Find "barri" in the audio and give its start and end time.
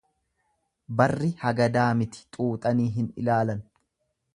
1.01-1.29